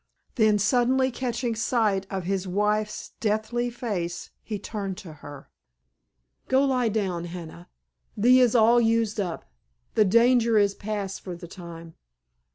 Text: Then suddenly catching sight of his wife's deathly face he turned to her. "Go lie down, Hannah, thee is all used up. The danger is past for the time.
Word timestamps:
Then 0.33 0.57
suddenly 0.57 1.11
catching 1.11 1.53
sight 1.53 2.07
of 2.09 2.23
his 2.23 2.47
wife's 2.47 3.11
deathly 3.19 3.69
face 3.69 4.31
he 4.41 4.57
turned 4.57 4.97
to 4.97 5.13
her. 5.21 5.51
"Go 6.47 6.65
lie 6.65 6.89
down, 6.89 7.25
Hannah, 7.25 7.69
thee 8.17 8.39
is 8.39 8.55
all 8.55 8.81
used 8.81 9.19
up. 9.19 9.51
The 9.93 10.03
danger 10.05 10.57
is 10.57 10.73
past 10.73 11.21
for 11.21 11.35
the 11.35 11.47
time. 11.47 11.93